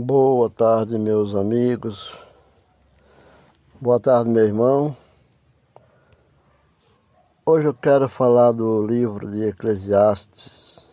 [0.00, 2.16] Boa tarde, meus amigos.
[3.80, 4.96] Boa tarde, meu irmão.
[7.44, 10.86] Hoje eu quero falar do livro de Eclesiastes.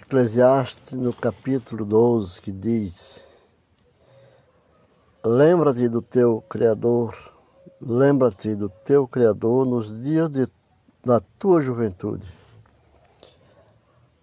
[0.00, 3.24] Eclesiastes, no capítulo 12, que diz:
[5.24, 7.14] Lembra-te do teu Criador,
[7.80, 10.48] lembra-te do teu Criador nos dias de,
[11.04, 12.26] da tua juventude,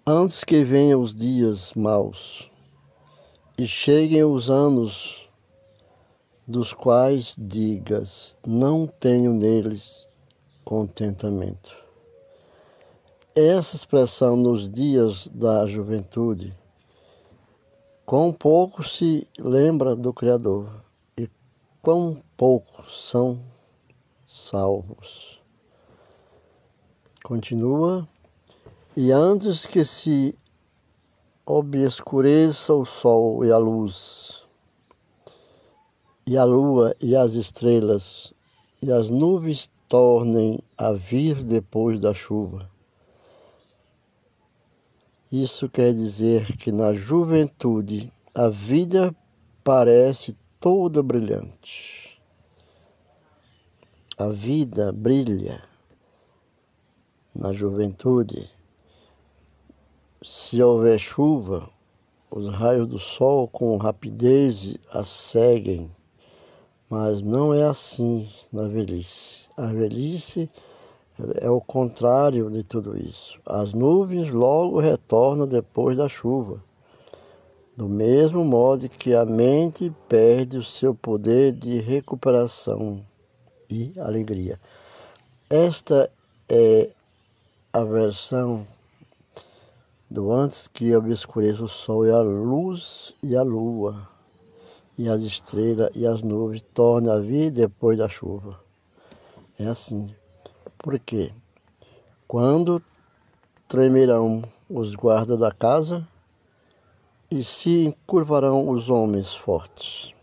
[0.05, 2.48] antes que venham os dias maus
[3.59, 5.29] e cheguem os anos
[6.47, 10.07] dos quais digas: não tenho neles
[10.63, 11.75] contentamento.
[13.35, 16.55] Essa expressão nos dias da juventude,
[18.05, 20.81] quão pouco se lembra do Criador
[21.17, 21.29] e
[21.81, 23.41] quão poucos são
[24.25, 25.37] salvos.
[27.21, 28.07] Continua,
[28.95, 30.33] e antes que se
[31.51, 34.43] obscureça o sol e a luz,
[36.23, 38.31] e a lua e as estrelas,
[38.79, 42.69] e as nuvens tornem a vir depois da chuva.
[45.31, 49.11] Isso quer dizer que na juventude a vida
[49.63, 52.21] parece toda brilhante.
[54.15, 55.63] A vida brilha
[57.33, 58.51] na juventude
[60.21, 61.69] se houver chuva,
[62.29, 65.89] os raios do sol com rapidez a seguem,
[66.89, 69.47] mas não é assim na velhice.
[69.55, 70.49] A velhice
[71.41, 73.39] é o contrário de tudo isso.
[73.45, 76.61] As nuvens logo retornam depois da chuva,
[77.77, 83.05] do mesmo modo que a mente perde o seu poder de recuperação
[83.69, 84.59] e alegria.
[85.49, 86.11] Esta
[86.49, 86.89] é
[87.71, 88.67] a versão
[90.09, 94.07] do antes que obscureça o sol e a luz e a lua,
[94.97, 98.59] e as estrelas e as nuvens tornem a vir depois da chuva.
[99.59, 100.13] É assim.
[100.77, 101.31] Por quê?
[102.27, 102.81] Quando
[103.67, 106.07] tremerão os guardas da casa
[107.29, 110.13] e se encurvarão os homens fortes.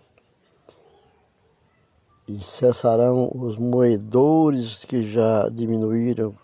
[2.28, 6.34] E cessarão os moedores que já diminuíram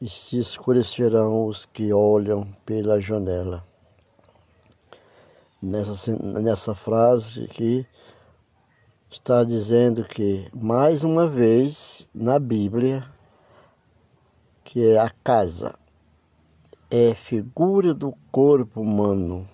[0.00, 3.64] e se escurecerão os que olham pela janela.
[5.62, 7.86] Nessa, nessa frase aqui
[9.10, 13.08] está dizendo que, mais uma vez, na Bíblia,
[14.64, 15.74] que é a casa,
[16.90, 19.48] é figura do corpo humano.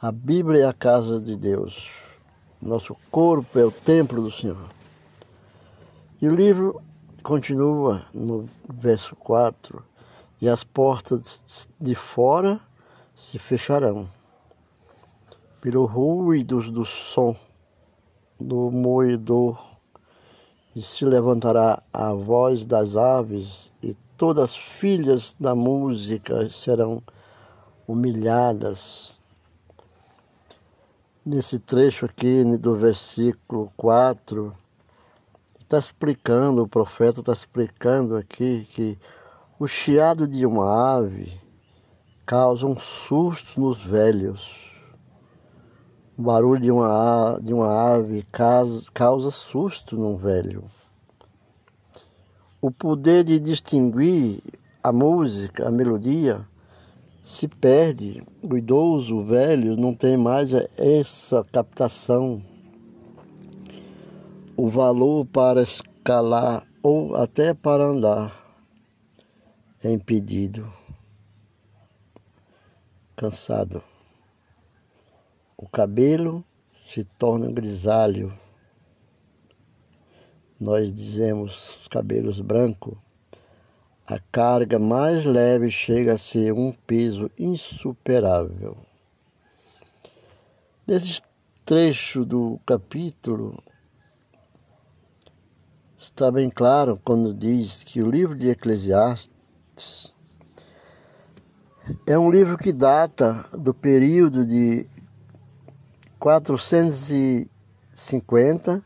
[0.00, 1.90] A Bíblia é a casa de Deus.
[2.60, 4.70] Nosso corpo é o templo do Senhor.
[6.20, 6.82] E o livro
[7.24, 9.82] continua no verso 4:
[10.40, 12.60] E as portas de fora
[13.14, 14.08] se fecharão,
[15.60, 17.34] pelo ruído do som
[18.38, 19.58] do moedor,
[20.76, 27.02] e se levantará a voz das aves, e todas as filhas da música serão
[27.88, 29.18] humilhadas.
[31.24, 34.54] Nesse trecho aqui do versículo 4,
[35.74, 38.96] está explicando, o profeta está explicando aqui que
[39.58, 41.32] o chiado de uma ave
[42.24, 44.70] causa um susto nos velhos.
[46.16, 50.62] O barulho de uma, de uma ave causa, causa susto num velho.
[52.60, 54.40] O poder de distinguir
[54.80, 56.46] a música, a melodia,
[57.20, 58.22] se perde.
[58.40, 62.40] O idoso, o velho, não tem mais essa captação
[64.56, 68.44] o valor para escalar ou até para andar
[69.82, 70.72] é impedido,
[73.16, 73.82] cansado.
[75.56, 76.44] O cabelo
[76.84, 78.36] se torna grisalho.
[80.58, 82.96] Nós dizemos os cabelos brancos.
[84.06, 88.76] A carga mais leve chega a ser um peso insuperável.
[90.86, 91.20] Nesse
[91.64, 93.62] trecho do capítulo,
[96.04, 100.12] está bem claro quando diz que o livro de Eclesiastes
[102.06, 104.86] é um livro que data do período de
[106.18, 108.84] 450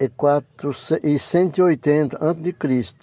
[0.00, 2.94] e, 400, e 180 a.C.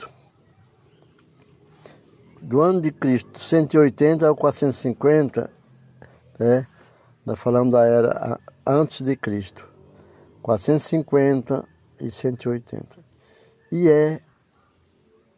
[2.42, 5.48] Do ano de Cristo, 180 ao 450,
[6.40, 6.66] né?
[7.24, 9.70] Nós falamos da era antes de Cristo.
[10.42, 11.70] 450
[12.02, 13.00] e 180.
[13.72, 14.22] E é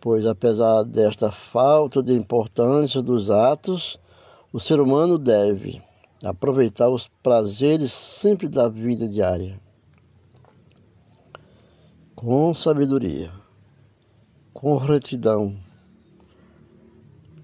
[0.00, 4.00] pois apesar desta falta de importância dos atos,
[4.52, 5.80] o ser humano deve
[6.24, 9.60] aproveitar os prazeres sempre da vida diária,
[12.14, 13.32] com sabedoria,
[14.52, 15.56] com retidão,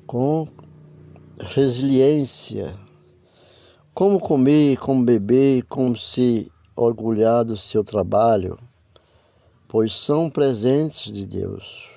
[0.07, 0.49] com
[1.39, 2.77] resiliência,
[3.95, 8.59] como comer, como beber, como se orgulhar do seu trabalho,
[9.69, 11.89] pois são presentes de Deus.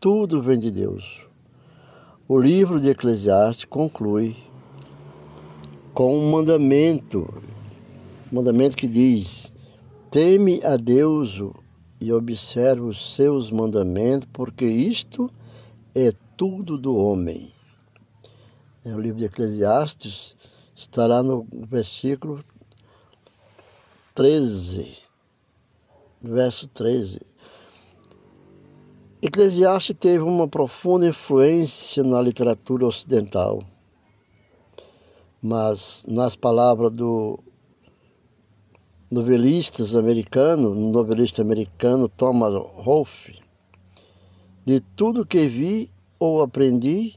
[0.00, 1.26] Tudo vem de Deus.
[2.26, 4.36] O livro de Eclesiastes conclui
[5.98, 7.42] com um mandamento,
[8.30, 9.52] um mandamento que diz:
[10.12, 11.42] Teme a Deus
[12.00, 15.28] e observe os seus mandamentos, porque isto
[15.96, 17.52] é tudo do homem.
[18.84, 20.36] É o livro de Eclesiastes
[20.76, 22.44] está lá no versículo
[24.14, 24.98] 13,
[26.22, 27.20] verso 13.
[29.20, 33.64] Eclesiastes teve uma profunda influência na literatura ocidental,
[35.42, 37.38] mas nas palavras do
[39.10, 43.38] novelista americano, novelista americano Thomas Rolfe,
[44.64, 47.14] de tudo que vi ou aprendi,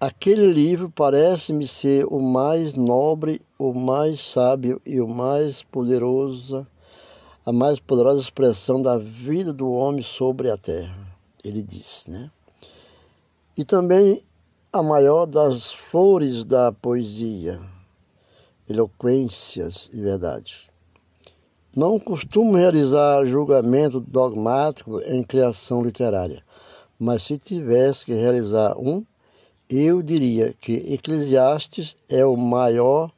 [0.00, 6.66] aquele livro parece-me ser o mais nobre, o mais sábio e o mais poderoso
[7.48, 12.30] a mais poderosa expressão da vida do homem sobre a terra, ele disse, né?
[13.56, 14.22] E também
[14.78, 17.60] a maior das flores da poesia,
[18.70, 20.70] eloquências e verdade.
[21.74, 26.44] Não costumo realizar julgamento dogmático em criação literária,
[26.96, 29.04] mas se tivesse que realizar um,
[29.68, 33.10] eu diria que Eclesiastes é o maior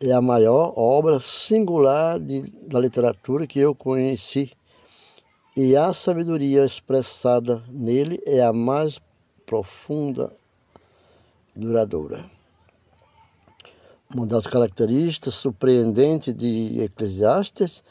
[0.00, 4.50] é a maior obra singular de, da literatura que eu conheci
[5.56, 8.98] e a sabedoria expressada nele é a mais
[9.46, 10.39] profunda
[11.54, 12.30] duradoura.
[14.14, 17.84] Uma das características surpreendentes de Eclesiastes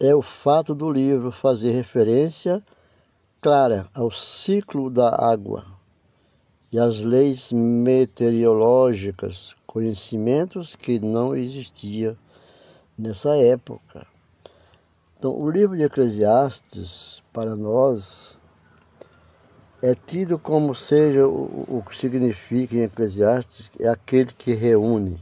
[0.00, 2.62] é o fato do livro fazer referência
[3.40, 5.64] clara ao ciclo da água
[6.72, 12.16] e às leis meteorológicas conhecimentos que não existiam
[12.98, 14.06] nessa época.
[15.18, 18.36] Então, o livro de Eclesiastes, para nós,
[19.82, 25.20] é tido como seja o, o que significa em Eclesiastes, é aquele que reúne.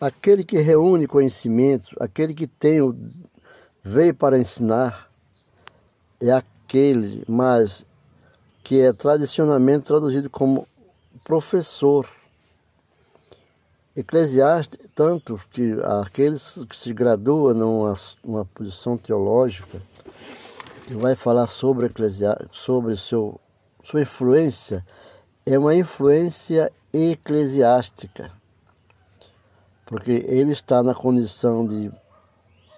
[0.00, 2.96] Aquele que reúne conhecimento, aquele que tem o,
[3.82, 5.10] veio para ensinar,
[6.20, 7.84] é aquele, mas
[8.62, 10.66] que é tradicionalmente traduzido como
[11.24, 12.08] professor.
[13.96, 15.72] Eclesiastes, tanto que
[16.02, 19.82] aqueles que se graduam numa, numa posição teológica,
[20.90, 23.40] que vai falar sobre Eclesiastes, sobre seu,
[23.84, 24.84] sua influência,
[25.46, 28.32] é uma influência eclesiástica,
[29.86, 31.92] porque ele está na condição de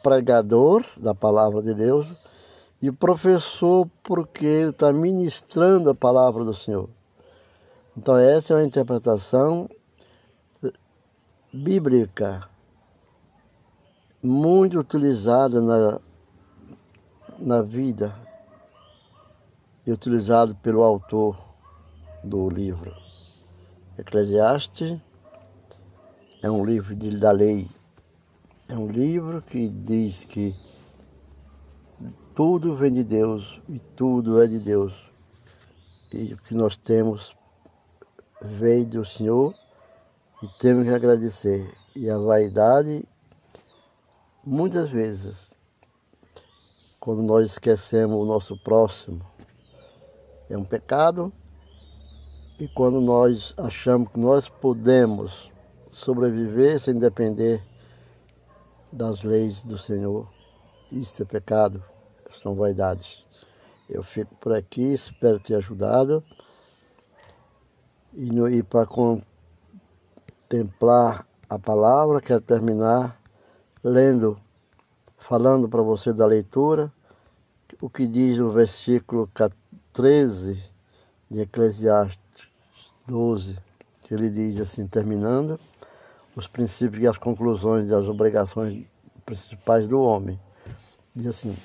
[0.02, 2.12] pregador da palavra de Deus
[2.83, 6.90] E professor, porque ele está ministrando a palavra do Senhor.
[7.97, 9.71] Então, essa é uma interpretação
[11.50, 12.47] bíblica
[14.23, 16.00] muito utilizada na,
[17.42, 18.14] na vida
[19.84, 21.37] e utilizado pelo autor
[22.22, 22.94] do livro.
[23.99, 25.00] Eclesiastes
[26.40, 27.68] é um livro de, da lei,
[28.68, 30.54] é um livro que diz que
[32.32, 35.11] tudo vem de Deus e tudo é de Deus.
[36.14, 37.37] E o que nós temos
[38.40, 39.52] veio do Senhor
[40.42, 41.68] e temos que agradecer.
[41.96, 43.04] E a vaidade,
[44.44, 45.52] muitas vezes,
[47.02, 49.26] quando nós esquecemos o nosso próximo,
[50.49, 51.32] é um pecado.
[52.61, 55.50] E quando nós achamos que nós podemos
[55.90, 57.61] sobreviver sem depender
[58.92, 60.28] das leis do Senhor,
[60.92, 61.82] isso é pecado
[62.38, 63.26] são vaidades.
[63.88, 66.23] Eu fico por aqui, espero ter ajudado.
[68.12, 68.87] E, e para
[70.47, 73.21] contemplar a palavra, quero terminar
[73.82, 74.38] lendo,
[75.23, 76.93] falando para você da leitura,
[77.81, 79.31] o que diz o versículo
[79.93, 80.61] 13
[81.31, 82.21] de Eclesiastes
[83.07, 83.57] 12,
[84.02, 85.59] que ele diz assim, terminando,
[86.35, 88.85] os princípios e as conclusões e as obrigações
[89.25, 90.38] principais do homem.
[91.14, 91.57] Diz assim,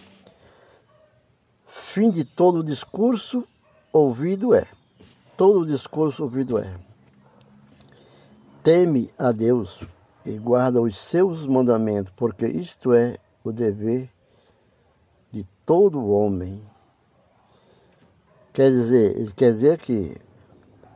[1.65, 3.43] fim de todo discurso
[3.91, 4.67] ouvido é.
[5.35, 6.75] Todo discurso ouvido é.
[8.63, 9.83] Teme a Deus
[10.25, 13.17] e guarda os seus mandamentos, porque isto é
[13.49, 14.09] o dever
[15.31, 16.61] de todo homem.
[18.53, 20.15] Quer dizer, quer dizer que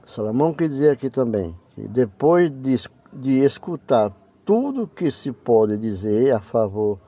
[0.06, 2.76] Salomão quer dizer aqui também que depois de,
[3.14, 4.12] de escutar
[4.46, 7.00] tudo que se pode dizer a favor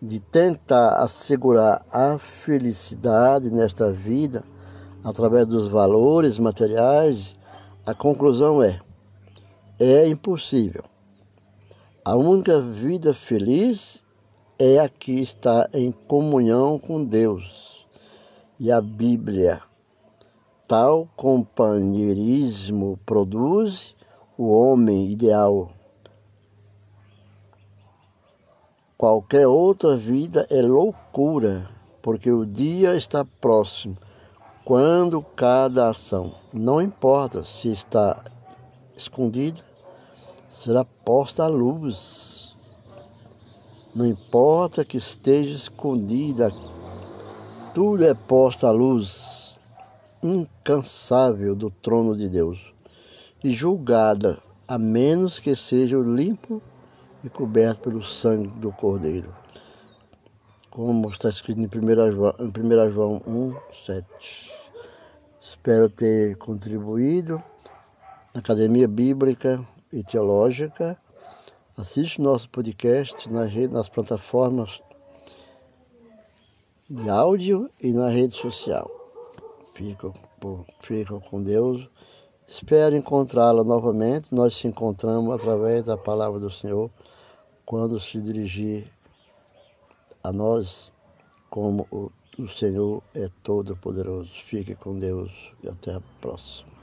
[0.00, 4.44] de tentar assegurar a felicidade nesta vida
[5.02, 7.36] através dos valores materiais,
[7.86, 8.80] a conclusão é:
[9.78, 10.84] é impossível.
[12.04, 14.03] A única vida feliz
[14.58, 17.86] é a que está em comunhão com Deus.
[18.58, 19.62] E a Bíblia,
[20.66, 23.94] tal companheirismo produz
[24.36, 25.70] o homem ideal
[29.04, 31.68] Qualquer outra vida é loucura,
[32.00, 33.98] porque o dia está próximo.
[34.64, 38.24] Quando cada ação, não importa se está
[38.96, 39.60] escondida,
[40.48, 42.43] será posta à luz.
[43.94, 46.50] Não importa que esteja escondida,
[47.72, 49.56] tudo é posto à luz,
[50.20, 52.72] incansável do trono de Deus,
[53.42, 56.60] e julgada, a menos que seja limpo
[57.22, 59.32] e coberto pelo sangue do Cordeiro.
[60.70, 64.52] Como está escrito em 1 João, em 1 João 1, 7.
[65.40, 67.40] Espero ter contribuído
[68.34, 70.98] na Academia Bíblica e Teológica.
[71.76, 74.80] Assiste nosso podcast nas, redes, nas plataformas
[76.88, 78.88] de áudio e na rede social.
[79.74, 80.12] Fica,
[80.78, 81.88] fica com Deus.
[82.46, 84.32] Espero encontrá-la novamente.
[84.32, 86.88] Nós se encontramos através da palavra do Senhor
[87.66, 88.86] quando se dirigir
[90.22, 90.92] a nós,
[91.50, 94.30] como o, o Senhor é todo poderoso.
[94.44, 96.73] Fique com Deus e até a próxima.